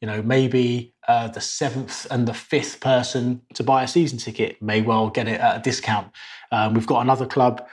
you 0.00 0.06
know 0.06 0.22
maybe 0.22 0.92
uh, 1.06 1.28
the 1.28 1.40
seventh 1.40 2.06
and 2.10 2.26
the 2.26 2.34
fifth 2.34 2.80
person 2.80 3.42
to 3.54 3.62
buy 3.62 3.84
a 3.84 3.88
season 3.88 4.18
ticket 4.18 4.60
may 4.60 4.82
well 4.82 5.08
get 5.08 5.28
it 5.28 5.40
at 5.40 5.58
a 5.58 5.60
discount. 5.60 6.10
Um, 6.50 6.74
we've 6.74 6.86
got 6.86 7.00
another 7.02 7.26
club. 7.26 7.66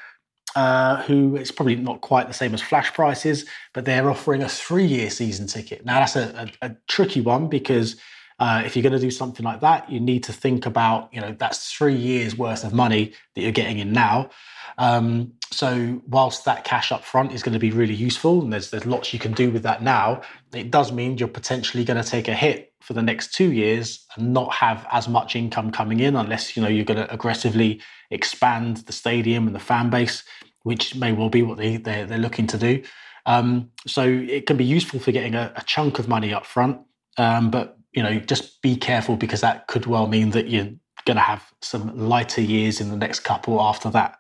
Uh, 0.54 1.02
who 1.04 1.38
it's 1.38 1.50
probably 1.50 1.78
not 1.78 2.02
quite 2.02 2.28
the 2.28 2.34
same 2.34 2.54
as 2.54 2.62
flash 2.62 2.94
prices, 2.94 3.46
but 3.74 3.86
they're 3.86 4.10
offering 4.10 4.44
a 4.44 4.50
three-year 4.50 5.10
season 5.10 5.48
ticket. 5.48 5.86
Now 5.86 6.00
that's 6.00 6.18
a, 6.18 6.52
a, 6.62 6.68
a 6.68 6.76
tricky 6.90 7.22
one 7.22 7.48
because 7.48 7.96
uh, 8.42 8.64
if 8.66 8.76
you're 8.76 8.82
going 8.82 8.92
to 8.92 9.00
do 9.00 9.12
something 9.12 9.46
like 9.46 9.60
that, 9.60 9.88
you 9.92 10.00
need 10.00 10.24
to 10.24 10.34
think 10.34 10.66
about, 10.66 11.14
you 11.14 11.22
know, 11.22 11.36
that's 11.38 11.72
three 11.72 11.96
years 11.96 12.36
worth 12.36 12.64
of 12.64 12.74
money 12.74 13.14
that 13.36 13.42
you're 13.42 13.52
getting 13.52 13.78
in 13.78 13.94
now. 13.94 14.32
Um, 14.80 15.34
so 15.52 16.02
whilst 16.08 16.46
that 16.46 16.64
cash 16.64 16.92
up 16.92 17.06
front 17.06 17.34
is 17.34 17.44
going 17.44 17.54
to 17.54 17.60
be 17.60 17.70
really 17.70 17.94
useful, 17.94 18.42
and 18.42 18.52
there's 18.52 18.72
there's 18.72 18.88
lots 18.88 19.14
you 19.14 19.20
can 19.20 19.34
do 19.34 19.52
with 19.52 19.62
that 19.62 19.84
now, 19.84 20.24
it 20.56 20.72
does 20.72 20.92
mean 20.92 21.20
you're 21.20 21.28
potentially 21.28 21.86
going 21.86 22.02
to 22.04 22.10
take 22.10 22.28
a 22.28 22.34
hit 22.34 22.74
for 22.80 22.94
the 22.94 23.04
next 23.04 23.32
two 23.32 23.52
years 23.52 24.08
and 24.16 24.34
not 24.34 24.52
have 24.56 24.88
as 24.92 25.08
much 25.08 25.36
income 25.36 25.72
coming 25.72 26.00
in 26.00 26.16
unless 26.16 26.58
you 26.58 26.64
know 26.64 26.70
you're 26.70 26.84
going 26.84 26.98
to 26.98 27.14
aggressively 27.14 27.80
expand 28.10 28.78
the 28.78 28.94
stadium 28.94 29.46
and 29.46 29.56
the 29.56 29.60
fan 29.60 29.92
base, 29.92 30.24
which 30.64 30.96
may 30.96 31.12
well 31.12 31.30
be 31.30 31.44
what 31.44 31.60
they 31.60 31.78
they're, 31.78 32.08
they're 32.08 32.18
looking 32.18 32.48
to 32.48 32.58
do. 32.58 32.82
Um, 33.28 33.70
so 33.86 34.02
it 34.04 34.48
can 34.48 34.58
be 34.58 34.66
useful 34.66 35.00
for 35.00 35.12
getting 35.12 35.36
a, 35.36 35.54
a 35.56 35.62
chunk 35.62 36.00
of 36.00 36.08
money 36.08 36.34
up 36.34 36.48
front, 36.48 36.80
um, 37.20 37.52
but 37.52 37.78
you 37.94 38.04
know, 38.04 38.20
just 38.20 38.62
be 38.62 38.76
careful 38.76 39.16
because 39.16 39.42
that 39.42 39.68
could 39.68 39.86
well 39.86 40.08
mean 40.08 40.32
that 40.32 40.48
you're 40.48 40.70
going 41.06 41.18
to 41.18 41.22
have 41.22 41.52
some 41.62 41.98
lighter 41.98 42.42
years 42.42 42.80
in 42.80 42.90
the 42.90 42.98
next 42.98 43.22
couple 43.22 43.60
after 43.62 43.90
that. 43.90 44.20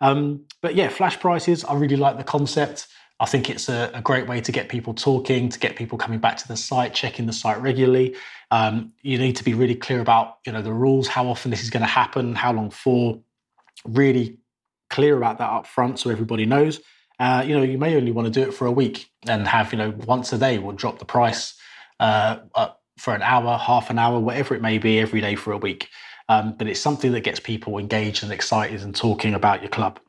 Um, 0.00 0.44
but 0.60 0.74
yeah, 0.74 0.88
flash 0.88 1.18
prices, 1.20 1.64
I 1.64 1.74
really 1.74 1.96
like 1.96 2.18
the 2.18 2.24
concept. 2.24 2.88
I 3.20 3.26
think 3.26 3.48
it's 3.48 3.68
a, 3.68 3.90
a, 3.94 4.02
great 4.02 4.26
way 4.26 4.40
to 4.40 4.50
get 4.50 4.68
people 4.68 4.92
talking, 4.92 5.48
to 5.48 5.58
get 5.58 5.76
people 5.76 5.96
coming 5.96 6.18
back 6.18 6.36
to 6.38 6.48
the 6.48 6.56
site, 6.56 6.94
checking 6.94 7.26
the 7.26 7.32
site 7.32 7.60
regularly. 7.60 8.16
Um, 8.50 8.92
you 9.02 9.18
need 9.18 9.36
to 9.36 9.44
be 9.44 9.54
really 9.54 9.76
clear 9.76 10.00
about, 10.00 10.38
you 10.44 10.52
know, 10.52 10.62
the 10.62 10.72
rules, 10.72 11.06
how 11.06 11.28
often 11.28 11.52
this 11.52 11.62
is 11.62 11.70
going 11.70 11.82
to 11.82 11.86
happen, 11.86 12.34
how 12.34 12.52
long 12.52 12.70
for. 12.70 13.20
Really 13.86 14.38
clear 14.90 15.16
about 15.16 15.38
that 15.38 15.50
up 15.50 15.66
front 15.66 15.98
so 15.98 16.10
everybody 16.10 16.46
knows. 16.46 16.80
Uh, 17.20 17.44
you 17.46 17.56
know, 17.56 17.62
you 17.62 17.78
may 17.78 17.96
only 17.96 18.12
want 18.12 18.26
to 18.26 18.32
do 18.32 18.48
it 18.48 18.54
for 18.54 18.66
a 18.66 18.72
week 18.72 19.10
and 19.28 19.46
have, 19.46 19.72
you 19.72 19.78
know, 19.78 19.90
once 20.06 20.32
a 20.32 20.38
day, 20.38 20.58
we'll 20.58 20.74
drop 20.74 20.98
the 20.98 21.04
price 21.04 21.54
uh, 22.00 22.38
for 22.98 23.14
an 23.14 23.22
hour, 23.22 23.58
half 23.58 23.90
an 23.90 23.98
hour, 23.98 24.18
whatever 24.20 24.54
it 24.54 24.62
may 24.62 24.78
be, 24.78 24.98
every 24.98 25.20
day 25.20 25.34
for 25.34 25.52
a 25.52 25.58
week. 25.58 25.88
Um, 26.28 26.54
but 26.56 26.66
it's 26.66 26.80
something 26.80 27.12
that 27.12 27.20
gets 27.20 27.40
people 27.40 27.78
engaged 27.78 28.22
and 28.22 28.32
excited 28.32 28.82
and 28.82 28.94
talking 28.94 29.34
about 29.34 29.60
your 29.60 29.70
club. 29.70 30.00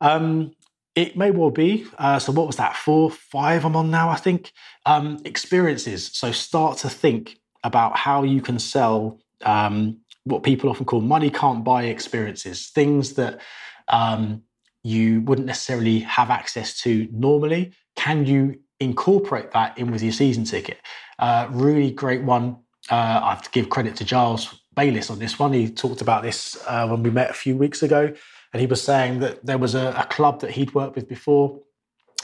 Um, 0.00 0.52
it 0.94 1.16
may 1.16 1.30
well 1.30 1.50
be. 1.50 1.86
Uh, 1.98 2.18
so, 2.18 2.32
what 2.32 2.46
was 2.46 2.56
that? 2.56 2.76
Four, 2.76 3.10
five 3.10 3.64
I'm 3.64 3.76
on 3.76 3.90
now, 3.90 4.08
I 4.08 4.16
think. 4.16 4.52
Um, 4.86 5.18
experiences. 5.24 6.10
So, 6.12 6.32
start 6.32 6.78
to 6.78 6.90
think 6.90 7.38
about 7.64 7.96
how 7.96 8.22
you 8.22 8.40
can 8.40 8.58
sell 8.58 9.20
um, 9.44 9.98
what 10.24 10.42
people 10.42 10.70
often 10.70 10.84
call 10.84 11.00
money 11.00 11.30
can't 11.30 11.64
buy 11.64 11.84
experiences, 11.84 12.68
things 12.68 13.14
that 13.14 13.40
um, 13.88 14.42
you 14.82 15.22
wouldn't 15.22 15.46
necessarily 15.46 16.00
have 16.00 16.30
access 16.30 16.78
to 16.82 17.08
normally. 17.12 17.72
Can 17.96 18.26
you 18.26 18.60
incorporate 18.80 19.52
that 19.52 19.78
in 19.78 19.90
with 19.90 20.02
your 20.02 20.12
season 20.12 20.44
ticket? 20.44 20.78
Uh, 21.22 21.46
really 21.52 21.92
great 21.92 22.20
one. 22.24 22.56
Uh, 22.90 23.20
I 23.22 23.30
have 23.30 23.42
to 23.42 23.50
give 23.50 23.70
credit 23.70 23.94
to 23.96 24.04
Giles 24.04 24.60
Bayliss 24.74 25.08
on 25.08 25.20
this 25.20 25.38
one. 25.38 25.52
He 25.52 25.70
talked 25.70 26.00
about 26.00 26.24
this 26.24 26.60
uh, 26.66 26.88
when 26.88 27.04
we 27.04 27.10
met 27.10 27.30
a 27.30 27.32
few 27.32 27.56
weeks 27.56 27.84
ago, 27.84 28.12
and 28.52 28.60
he 28.60 28.66
was 28.66 28.82
saying 28.82 29.20
that 29.20 29.46
there 29.46 29.56
was 29.56 29.76
a, 29.76 29.94
a 29.96 30.04
club 30.10 30.40
that 30.40 30.50
he'd 30.50 30.74
worked 30.74 30.96
with 30.96 31.08
before 31.08 31.60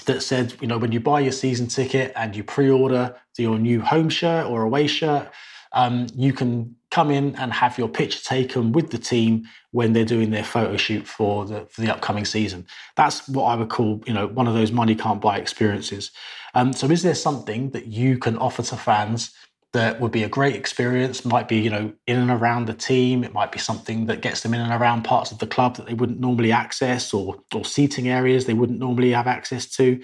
that 0.07 0.21
said, 0.21 0.53
you 0.61 0.67
know, 0.67 0.79
when 0.79 0.91
you 0.91 0.99
buy 0.99 1.21
your 1.21 1.31
season 1.31 1.69
ticket 1.69 2.13
and 2.17 2.35
you 2.35 2.43
pre-order 2.43 3.15
your 3.37 3.57
new 3.57 3.81
home 3.81 4.09
shirt 4.09 4.47
or 4.47 4.63
away 4.63 4.89
shirt, 4.89 5.31
um, 5.75 6.09
you 6.17 6.33
can 6.33 6.75
come 6.91 7.13
in 7.13 7.37
and 7.37 7.53
have 7.53 7.79
your 7.79 7.89
picture 7.89 8.21
taken 8.25 8.73
with 8.73 8.91
the 8.91 8.99
team 8.99 9.45
when 9.71 9.93
they're 9.93 10.05
doing 10.05 10.31
their 10.31 10.43
photo 10.43 10.77
shoot 10.77 11.07
for 11.07 11.45
the 11.45 11.67
for 11.71 11.83
the 11.83 11.93
upcoming 11.95 12.25
season. 12.25 12.67
That's 12.97 13.29
what 13.29 13.45
I 13.45 13.55
would 13.55 13.69
call, 13.69 14.03
you 14.07 14.13
know, 14.13 14.27
one 14.27 14.49
of 14.49 14.55
those 14.55 14.73
money 14.73 14.97
can't 14.97 15.21
buy 15.21 15.39
experiences. 15.39 16.11
Um, 16.55 16.73
so, 16.73 16.91
is 16.91 17.03
there 17.03 17.15
something 17.15 17.71
that 17.71 17.87
you 17.87 18.19
can 18.19 18.37
offer 18.39 18.63
to 18.63 18.77
fans 18.77 19.33
that 19.73 20.01
would 20.01 20.13
be 20.13 20.23
a 20.23 20.29
great 20.29 20.57
experience? 20.57 21.25
Might 21.25 21.49
be, 21.49 21.59
you 21.59 21.71
know, 21.71 21.93
in 22.07 22.19
and 22.19 22.31
around 22.31 22.67
the 22.67 22.75
team. 22.75 23.25
It 23.25 23.33
might 23.33 23.53
be 23.53 23.59
something 23.59 24.07
that 24.07 24.23
gets 24.23 24.41
them 24.41 24.55
in 24.55 24.61
and 24.61 24.73
around 24.73 25.03
parts 25.03 25.33
of 25.33 25.39
the 25.39 25.47
club 25.47 25.77
that 25.77 25.87
they 25.87 25.95
wouldn't 25.95 26.21
normally 26.21 26.53
access, 26.53 27.13
or 27.13 27.37
or 27.55 27.65
seating 27.65 28.09
areas 28.09 28.47
they 28.47 28.55
wouldn't 28.55 28.79
normally 28.79 29.13
have 29.13 29.27
access 29.27 29.67
to. 29.77 30.01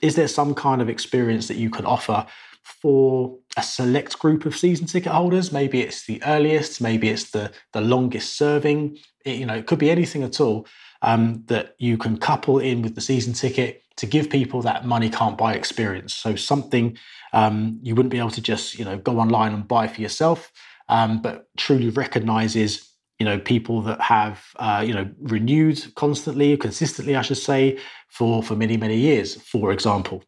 Is 0.00 0.16
there 0.16 0.28
some 0.28 0.54
kind 0.54 0.82
of 0.82 0.88
experience 0.88 1.46
that 1.48 1.56
you 1.56 1.70
could 1.70 1.84
offer 1.84 2.26
for 2.62 3.38
a 3.56 3.62
select 3.62 4.18
group 4.18 4.46
of 4.46 4.56
season 4.56 4.86
ticket 4.86 5.12
holders. 5.12 5.52
Maybe 5.52 5.80
it's 5.80 6.06
the 6.06 6.22
earliest, 6.24 6.80
maybe 6.80 7.08
it's 7.08 7.30
the 7.30 7.52
the 7.72 7.80
longest 7.80 8.36
serving. 8.36 8.98
It, 9.24 9.38
you 9.38 9.46
know, 9.46 9.54
it 9.54 9.66
could 9.66 9.78
be 9.78 9.90
anything 9.90 10.22
at 10.22 10.40
all 10.40 10.66
um, 11.02 11.44
that 11.46 11.74
you 11.78 11.98
can 11.98 12.16
couple 12.16 12.58
in 12.58 12.82
with 12.82 12.94
the 12.94 13.00
season 13.00 13.32
ticket 13.32 13.82
to 13.96 14.06
give 14.06 14.30
people 14.30 14.62
that 14.62 14.86
money 14.86 15.10
can't 15.10 15.36
buy 15.36 15.54
experience. 15.54 16.14
So 16.14 16.34
something 16.34 16.96
um, 17.32 17.78
you 17.82 17.94
wouldn't 17.94 18.10
be 18.10 18.18
able 18.18 18.30
to 18.30 18.40
just 18.40 18.78
you 18.78 18.84
know 18.84 18.96
go 18.96 19.18
online 19.18 19.52
and 19.52 19.66
buy 19.66 19.88
for 19.88 20.00
yourself, 20.00 20.50
um, 20.88 21.20
but 21.20 21.46
truly 21.56 21.90
recognizes 21.90 22.88
you 23.18 23.26
know 23.26 23.38
people 23.38 23.82
that 23.82 24.00
have 24.00 24.44
uh, 24.56 24.82
you 24.86 24.94
know 24.94 25.08
renewed 25.20 25.94
constantly, 25.94 26.56
consistently, 26.56 27.16
I 27.16 27.22
should 27.22 27.36
say, 27.36 27.78
for 28.08 28.42
for 28.42 28.56
many 28.56 28.76
many 28.76 28.96
years. 28.96 29.36
For 29.36 29.72
example. 29.72 30.24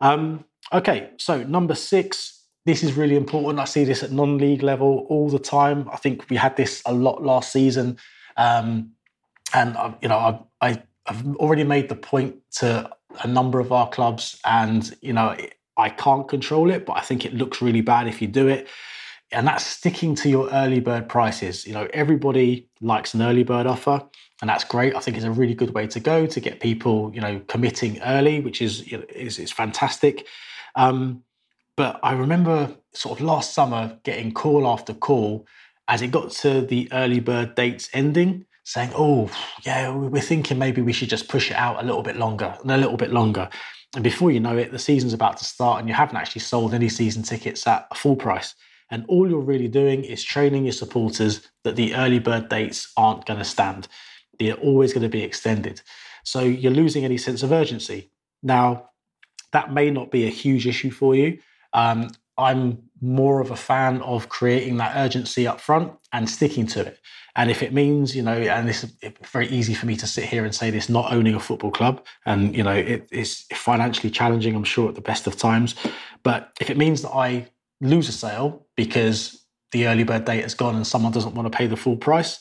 Um, 0.00 0.44
Okay, 0.72 1.10
so 1.18 1.42
number 1.44 1.74
six, 1.74 2.42
this 2.64 2.82
is 2.82 2.94
really 2.94 3.16
important. 3.16 3.60
I 3.60 3.64
see 3.64 3.84
this 3.84 4.02
at 4.02 4.12
non-league 4.12 4.62
level 4.62 5.06
all 5.08 5.28
the 5.28 5.38
time. 5.38 5.88
I 5.92 5.96
think 5.96 6.28
we 6.30 6.36
had 6.36 6.56
this 6.56 6.82
a 6.86 6.92
lot 6.92 7.22
last 7.22 7.52
season, 7.52 7.98
um, 8.36 8.92
and 9.54 9.76
uh, 9.76 9.92
you 10.02 10.08
know, 10.08 10.18
I, 10.18 10.40
I, 10.60 10.82
I've 11.06 11.26
already 11.36 11.64
made 11.64 11.88
the 11.88 11.96
point 11.96 12.36
to 12.56 12.90
a 13.22 13.26
number 13.26 13.60
of 13.60 13.72
our 13.72 13.88
clubs, 13.88 14.38
and 14.44 14.94
you 15.00 15.12
know, 15.12 15.36
I 15.76 15.88
can't 15.88 16.28
control 16.28 16.70
it, 16.70 16.84
but 16.84 16.96
I 16.96 17.00
think 17.00 17.24
it 17.24 17.34
looks 17.34 17.62
really 17.62 17.80
bad 17.80 18.06
if 18.06 18.20
you 18.20 18.28
do 18.28 18.48
it. 18.48 18.68
And 19.32 19.46
that's 19.46 19.64
sticking 19.64 20.14
to 20.16 20.28
your 20.28 20.50
early 20.50 20.80
bird 20.80 21.08
prices. 21.08 21.66
You 21.66 21.72
know, 21.72 21.88
everybody 21.92 22.68
likes 22.80 23.14
an 23.14 23.22
early 23.22 23.42
bird 23.42 23.66
offer, 23.66 24.02
and 24.40 24.50
that's 24.50 24.64
great. 24.64 24.94
I 24.94 25.00
think 25.00 25.16
it's 25.16 25.26
a 25.26 25.30
really 25.30 25.54
good 25.54 25.74
way 25.74 25.86
to 25.86 26.00
go 26.00 26.26
to 26.26 26.40
get 26.40 26.60
people, 26.60 27.10
you 27.14 27.20
know, 27.20 27.40
committing 27.48 28.00
early, 28.02 28.40
which 28.40 28.60
is 28.60 28.82
is, 28.82 29.38
is 29.38 29.52
fantastic. 29.52 30.26
Um, 30.74 31.22
but 31.76 31.98
I 32.02 32.12
remember 32.12 32.74
sort 32.92 33.18
of 33.18 33.24
last 33.24 33.52
summer 33.54 33.98
getting 34.04 34.32
call 34.32 34.66
after 34.66 34.94
call 34.94 35.46
as 35.88 36.02
it 36.02 36.10
got 36.10 36.30
to 36.30 36.62
the 36.62 36.88
early 36.92 37.20
bird 37.20 37.54
dates 37.54 37.88
ending, 37.92 38.46
saying, 38.64 38.90
"Oh, 38.94 39.30
yeah, 39.62 39.94
we're 39.94 40.20
thinking 40.20 40.58
maybe 40.58 40.82
we 40.82 40.92
should 40.92 41.08
just 41.08 41.28
push 41.28 41.50
it 41.50 41.56
out 41.56 41.82
a 41.82 41.86
little 41.86 42.02
bit 42.02 42.16
longer 42.16 42.56
and 42.60 42.70
a 42.70 42.76
little 42.76 42.96
bit 42.96 43.12
longer." 43.12 43.48
And 43.94 44.02
before 44.02 44.30
you 44.30 44.40
know 44.40 44.56
it, 44.56 44.72
the 44.72 44.78
season's 44.78 45.12
about 45.12 45.36
to 45.38 45.44
start, 45.44 45.78
and 45.78 45.88
you 45.88 45.94
haven't 45.94 46.16
actually 46.16 46.40
sold 46.40 46.74
any 46.74 46.88
season 46.88 47.22
tickets 47.22 47.66
at 47.66 47.86
a 47.90 47.94
full 47.94 48.16
price. 48.16 48.54
And 48.90 49.04
all 49.08 49.28
you're 49.28 49.40
really 49.40 49.68
doing 49.68 50.04
is 50.04 50.22
training 50.22 50.64
your 50.64 50.72
supporters 50.72 51.48
that 51.62 51.76
the 51.76 51.94
early 51.94 52.18
bird 52.18 52.48
dates 52.48 52.92
aren't 52.96 53.26
going 53.26 53.38
to 53.38 53.44
stand. 53.44 53.88
They're 54.38 54.54
always 54.54 54.92
going 54.92 55.02
to 55.02 55.08
be 55.08 55.22
extended. 55.22 55.80
So 56.24 56.40
you're 56.40 56.72
losing 56.72 57.04
any 57.04 57.18
sense 57.18 57.42
of 57.42 57.52
urgency. 57.52 58.10
Now, 58.42 58.90
that 59.52 59.72
may 59.72 59.90
not 59.90 60.10
be 60.10 60.26
a 60.26 60.30
huge 60.30 60.66
issue 60.66 60.90
for 60.90 61.14
you. 61.14 61.38
Um, 61.72 62.10
I'm 62.36 62.82
more 63.04 63.40
of 63.40 63.50
a 63.50 63.56
fan 63.56 64.00
of 64.02 64.28
creating 64.28 64.78
that 64.78 64.96
urgency 64.96 65.46
up 65.46 65.60
front 65.60 65.92
and 66.12 66.28
sticking 66.28 66.66
to 66.66 66.80
it. 66.80 66.98
And 67.36 67.50
if 67.50 67.62
it 67.62 67.72
means, 67.72 68.14
you 68.14 68.22
know, 68.22 68.36
and 68.36 68.68
this 68.68 68.84
is 68.84 68.92
very 69.30 69.48
easy 69.48 69.74
for 69.74 69.86
me 69.86 69.96
to 69.96 70.06
sit 70.06 70.24
here 70.24 70.44
and 70.44 70.54
say 70.54 70.70
this, 70.70 70.88
not 70.88 71.12
owning 71.12 71.34
a 71.34 71.40
football 71.40 71.72
club, 71.72 72.04
and 72.24 72.56
you 72.56 72.62
know, 72.62 72.74
it 72.74 73.08
is 73.10 73.44
financially 73.52 74.10
challenging, 74.10 74.54
I'm 74.54 74.64
sure, 74.64 74.88
at 74.88 74.94
the 74.94 75.00
best 75.00 75.26
of 75.26 75.36
times. 75.36 75.74
But 76.22 76.52
if 76.60 76.70
it 76.70 76.76
means 76.78 77.02
that 77.02 77.10
I 77.10 77.48
lose 77.80 78.08
a 78.08 78.12
sale 78.12 78.66
because 78.76 79.44
the 79.72 79.88
early 79.88 80.04
bird 80.04 80.24
date 80.24 80.42
has 80.42 80.54
gone 80.54 80.76
and 80.76 80.86
someone 80.86 81.12
doesn't 81.12 81.34
want 81.34 81.50
to 81.50 81.56
pay 81.56 81.66
the 81.66 81.76
full 81.76 81.96
price, 81.96 82.38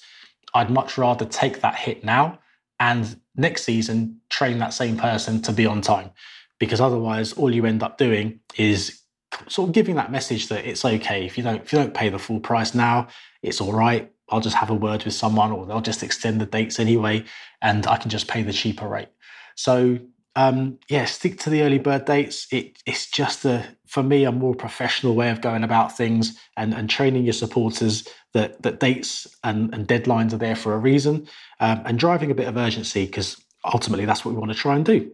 I'd 0.54 0.70
much 0.70 0.98
rather 0.98 1.26
take 1.26 1.62
that 1.62 1.76
hit 1.76 2.04
now 2.04 2.40
and 2.80 3.20
next 3.36 3.64
season 3.64 4.20
train 4.30 4.60
that 4.60 4.74
same 4.74 4.98
person 4.98 5.42
to 5.42 5.52
be 5.52 5.66
on 5.66 5.82
time 5.82 6.12
because 6.60 6.80
otherwise 6.80 7.34
all 7.34 7.54
you 7.54 7.66
end 7.66 7.82
up 7.82 7.98
doing 7.98 8.40
is 8.56 9.03
sort 9.48 9.70
of 9.70 9.74
giving 9.74 9.96
that 9.96 10.12
message 10.12 10.48
that 10.50 10.66
it's 10.66 10.86
okay 10.86 11.26
if 11.26 11.38
you 11.38 11.44
don't 11.44 11.62
if 11.62 11.74
you 11.74 11.80
don't 11.80 11.94
pay 11.94 12.10
the 12.10 12.20
full 12.20 12.40
price 12.40 12.74
now 12.74 13.08
it's 13.42 13.60
all 13.60 13.74
right. 13.74 14.10
I'll 14.30 14.40
just 14.40 14.56
have 14.56 14.70
a 14.70 14.74
word 14.74 15.04
with 15.04 15.14
someone 15.14 15.52
or 15.52 15.66
they'll 15.66 15.82
just 15.82 16.02
extend 16.02 16.40
the 16.40 16.46
dates 16.46 16.80
anyway 16.80 17.26
and 17.62 17.86
i 17.86 17.98
can 17.98 18.10
just 18.10 18.28
pay 18.28 18.42
the 18.42 18.54
cheaper 18.54 18.88
rate. 18.88 19.10
So 19.56 20.00
um, 20.36 20.80
yeah 20.90 21.06
stick 21.06 21.40
to 21.42 21.50
the 21.50 21.62
early 21.62 21.78
bird 21.78 22.06
dates. 22.06 22.48
It, 22.52 22.82
it's 22.86 23.10
just 23.10 23.46
a 23.46 23.66
for 23.86 24.02
me 24.02 24.24
a 24.24 24.32
more 24.32 24.56
professional 24.56 25.14
way 25.14 25.30
of 25.30 25.42
going 25.42 25.64
about 25.64 25.96
things 25.96 26.40
and, 26.58 26.74
and 26.74 26.90
training 26.90 27.26
your 27.26 27.34
supporters 27.34 28.08
that 28.34 28.62
that 28.64 28.80
dates 28.80 29.28
and, 29.44 29.74
and 29.74 29.88
deadlines 29.88 30.34
are 30.34 30.38
there 30.38 30.56
for 30.56 30.74
a 30.74 30.80
reason 30.80 31.28
um, 31.60 31.82
and 31.86 32.00
driving 32.00 32.32
a 32.32 32.36
bit 32.36 32.48
of 32.48 32.58
urgency 32.58 33.06
because 33.06 33.40
ultimately 33.66 34.06
that's 34.06 34.26
what 34.26 34.34
we 34.34 34.40
want 34.40 34.52
to 34.52 34.58
try 34.58 34.76
and 34.76 34.86
do. 34.86 35.12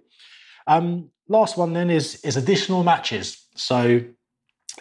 Um, 0.67 1.09
last 1.27 1.57
one 1.57 1.74
then 1.74 1.89
is 1.89 2.21
is 2.24 2.38
additional 2.38 2.83
matches. 2.83 3.45
So, 3.55 4.01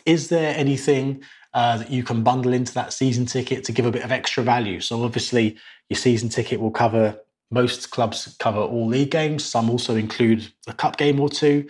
is 0.07 0.29
there 0.29 0.55
anything 0.57 1.23
uh, 1.55 1.79
that 1.79 1.91
you 1.91 2.03
can 2.03 2.23
bundle 2.23 2.53
into 2.53 2.75
that 2.75 2.93
season 2.93 3.27
ticket 3.27 3.65
to 3.65 3.73
give 3.73 3.87
a 3.87 3.91
bit 3.91 4.05
of 4.05 4.13
extra 4.13 4.43
value? 4.43 4.81
So, 4.81 5.03
obviously, 5.03 5.57
your 5.89 5.99
season 5.99 6.29
ticket 6.29 6.61
will 6.61 6.71
cover 6.71 7.19
most 7.51 7.91
clubs 7.91 8.37
cover 8.39 8.61
all 8.61 8.87
league 8.87 9.11
games. 9.11 9.45
Some 9.45 9.71
also 9.71 9.97
include 9.97 10.53
a 10.67 10.73
cup 10.73 10.97
game 10.97 11.19
or 11.19 11.29
two, 11.29 11.67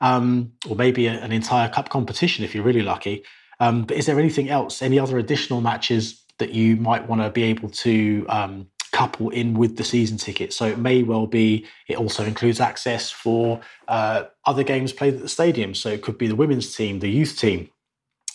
um, 0.00 0.52
or 0.68 0.76
maybe 0.76 1.06
a, 1.06 1.12
an 1.12 1.32
entire 1.32 1.68
cup 1.68 1.88
competition 1.88 2.44
if 2.44 2.54
you're 2.54 2.64
really 2.64 2.82
lucky. 2.82 3.24
Um, 3.60 3.84
but 3.84 3.96
is 3.96 4.06
there 4.06 4.18
anything 4.18 4.48
else? 4.48 4.82
Any 4.82 4.98
other 4.98 5.18
additional 5.18 5.60
matches 5.60 6.24
that 6.38 6.50
you 6.50 6.76
might 6.76 7.08
want 7.08 7.22
to 7.22 7.30
be 7.30 7.42
able 7.44 7.68
to 7.68 8.26
um, 8.28 8.66
couple 8.92 9.30
in 9.30 9.54
with 9.54 9.76
the 9.76 9.84
season 9.84 10.16
ticket. 10.16 10.52
So 10.52 10.66
it 10.66 10.78
may 10.78 11.02
well 11.02 11.26
be 11.26 11.66
it 11.88 11.96
also 11.96 12.24
includes 12.24 12.60
access 12.60 13.10
for 13.10 13.60
uh, 13.88 14.24
other 14.46 14.62
games 14.62 14.92
played 14.92 15.14
at 15.14 15.20
the 15.20 15.28
stadium. 15.28 15.74
So 15.74 15.90
it 15.90 16.02
could 16.02 16.18
be 16.18 16.26
the 16.26 16.36
women's 16.36 16.74
team, 16.74 16.98
the 16.98 17.10
youth 17.10 17.38
team. 17.38 17.70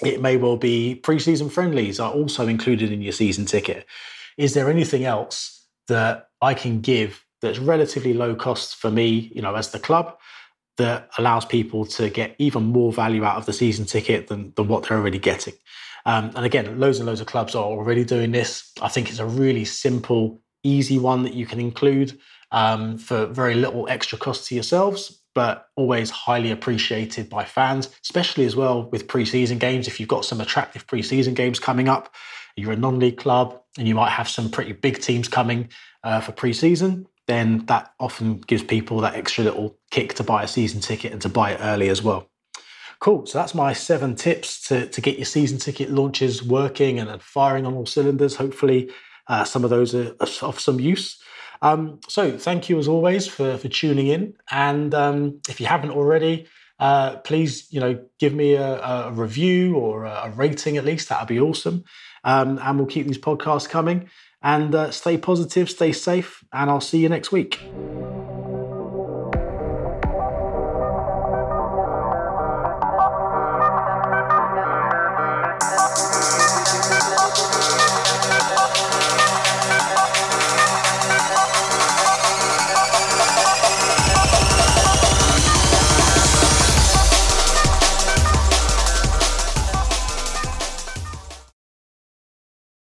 It 0.04 0.22
may 0.22 0.38
well 0.38 0.58
be 0.58 0.96
pre-season 0.96 1.50
friendlies 1.50 2.00
are 2.00 2.12
also 2.12 2.48
included 2.48 2.92
in 2.92 3.02
your 3.02 3.14
season 3.14 3.46
ticket. 3.46 3.86
Is 4.38 4.54
there 4.54 4.70
anything 4.70 5.06
else 5.06 5.66
that 5.88 6.30
I 6.42 6.54
can 6.54 6.82
give 6.82 7.24
that's 7.42 7.60
relatively 7.60 8.14
low 8.14 8.36
cost 8.36 8.76
for 8.76 8.92
me, 8.92 9.32
you 9.34 9.42
know, 9.42 9.56
as 9.56 9.72
the 9.72 9.80
club? 9.80 10.18
that 10.78 11.10
allows 11.18 11.46
people 11.46 11.86
to 11.86 12.10
get 12.10 12.36
even 12.38 12.64
more 12.64 12.92
value 12.92 13.24
out 13.24 13.38
of 13.38 13.46
the 13.46 13.54
season 13.54 13.86
ticket 13.86 14.28
than, 14.28 14.52
than 14.56 14.68
what 14.68 14.84
they're 14.84 14.98
already 14.98 15.20
getting. 15.20 15.54
Um, 16.06 16.32
and 16.36 16.46
again, 16.46 16.80
loads 16.80 17.00
and 17.00 17.08
loads 17.08 17.22
of 17.22 17.28
clubs 17.28 17.56
are 17.56 17.64
already 17.64 18.04
doing 18.04 18.32
this. 18.32 18.72
I 18.82 18.90
think 18.90 19.10
it's 19.10 19.20
a 19.20 19.26
really 19.26 19.66
simple 19.66 20.42
easy 20.68 21.00
one 21.00 21.24
that 21.24 21.34
you 21.34 21.46
can 21.46 21.60
include 21.60 22.20
um, 22.52 22.98
for 22.98 23.26
very 23.28 23.56
little 23.56 23.88
extra 23.90 24.18
cost 24.18 24.48
to 24.48 24.56
yourselves, 24.56 25.22
but 25.34 25.68
always 25.76 26.10
highly 26.10 26.52
appreciated 26.52 27.30
by 27.30 27.44
fans, 27.44 27.90
especially 28.04 28.46
as 28.46 28.56
well 28.56 28.90
with 28.90 29.08
preseason 29.08 29.60
games. 29.60 29.88
If 29.88 30.00
you've 30.00 30.10
got 30.10 30.26
some 30.26 30.42
attractive 30.42 30.88
preseason 30.88 31.34
games 31.34 31.60
coming 31.60 31.90
up, 31.90 32.14
you're 32.56 32.72
a 32.72 32.78
non 32.78 33.00
league 33.00 33.18
club 33.18 33.62
and 33.78 33.88
you 33.88 33.96
might 33.96 34.12
have 34.12 34.30
some 34.30 34.50
pretty 34.50 34.72
big 34.72 35.02
teams 35.02 35.28
coming 35.28 35.70
uh, 36.04 36.22
for 36.22 36.32
preseason, 36.32 37.06
then 37.28 37.66
that 37.66 37.94
often 38.00 38.38
gives 38.38 38.64
people 38.64 39.02
that 39.02 39.16
extra 39.16 39.44
little 39.44 39.78
kick 39.92 40.14
to 40.14 40.24
buy 40.24 40.44
a 40.44 40.48
season 40.48 40.80
ticket 40.80 41.12
and 41.12 41.22
to 41.22 41.30
buy 41.30 41.52
it 41.52 41.60
early 41.62 41.90
as 41.90 42.02
well. 42.02 42.30
Cool. 43.00 43.26
So 43.26 43.38
that's 43.38 43.54
my 43.54 43.74
seven 43.74 44.16
tips 44.16 44.68
to, 44.70 44.88
to 44.88 45.02
get 45.02 45.18
your 45.18 45.26
season 45.26 45.58
ticket 45.58 45.90
launches 45.90 46.42
working 46.42 47.00
and 47.00 47.22
firing 47.22 47.66
on 47.66 47.74
all 47.74 47.86
cylinders. 47.86 48.36
Hopefully, 48.36 48.90
uh, 49.27 49.44
some 49.44 49.63
of 49.63 49.70
those 49.70 49.96
are 49.96 50.15
of 50.41 50.60
some 50.60 50.79
use. 50.79 51.22
Um, 51.62 52.00
so 52.08 52.38
thank 52.38 52.70
you 52.70 52.77
as 52.77 52.88
always 52.88 53.27
for, 53.27 53.58
for 53.58 53.67
tuning 53.67 54.08
in. 54.08 54.34
And 54.51 54.94
um, 54.94 55.41
if 55.50 55.60
you 55.60 55.65
haven't 55.65 55.91
already, 55.91 56.48
uh, 56.79 57.17
please, 57.17 57.67
you 57.72 57.79
know, 57.79 58.00
give 58.20 58.34
me 58.34 58.53
a, 58.53 58.82
a 58.82 59.12
review 59.12 59.75
or 59.75 60.05
a, 60.05 60.32
rating 60.36 60.77
at 60.77 60.86
least. 60.86 61.10
That 61.10 61.22
would 61.22 61.27
be 61.27 61.39
awesome. 61.39 61.84
Um, 62.24 62.60
and 62.62 62.77
we'll 62.77 62.88
keep 62.88 63.08
these 63.08 63.17
podcasts 63.17 63.70
coming. 63.70 64.10
And 64.41 64.75
uh, 64.75 64.91
stay 64.91 65.17
positive, 65.17 65.70
stay 65.70 65.91
safe, 65.91 66.44
and 66.53 66.70
I'll 66.70 66.82
see 66.82 67.00
you 67.00 67.10
next 67.10 67.32
week. 67.32 67.60